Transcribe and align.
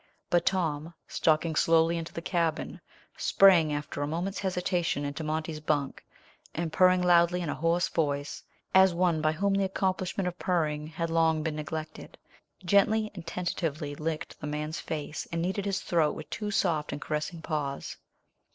But 0.31 0.47
Tom, 0.47 0.95
stalking 1.07 1.55
slowly 1.55 1.95
into 1.95 2.11
the 2.11 2.23
cabin, 2.23 2.81
sprang 3.17 3.71
after 3.71 4.01
a 4.01 4.07
moment's 4.07 4.39
hesitation 4.39 5.05
into 5.05 5.23
Monty's 5.23 5.59
bunk, 5.59 6.03
and 6.55 6.73
purring 6.73 7.03
loudly 7.03 7.39
in 7.41 7.49
a 7.49 7.53
hoarse 7.53 7.87
voice, 7.87 8.43
as 8.73 8.95
one 8.95 9.21
by 9.21 9.31
whom 9.31 9.53
the 9.53 9.63
accomplishment 9.63 10.27
of 10.27 10.39
purring 10.39 10.87
had 10.87 11.11
long 11.11 11.43
been 11.43 11.55
neglected, 11.57 12.17
gently 12.65 13.11
and 13.13 13.27
tentatively 13.27 13.93
licked 13.93 14.39
the 14.39 14.47
man's 14.47 14.79
face, 14.79 15.27
and 15.31 15.43
kneaded 15.43 15.65
his 15.65 15.81
throat 15.81 16.13
with 16.15 16.27
two 16.31 16.49
soft 16.49 16.91
and 16.91 16.99
caressing 16.99 17.43
paws. 17.43 17.97